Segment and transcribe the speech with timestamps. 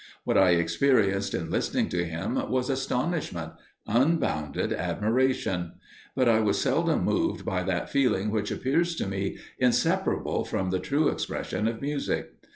[0.23, 3.51] What I experienced in listening to him was astonishment
[3.85, 5.73] unbounded admiration;
[6.15, 10.79] but I was seldom moved by that feeling which appears to me inseparable from the
[10.79, 12.31] true expression of music.